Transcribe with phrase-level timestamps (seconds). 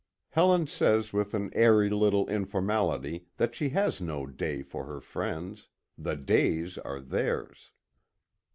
[0.29, 5.67] Helen says with an airy little informality that she has no day for her friends
[5.95, 7.71] the days are theirs.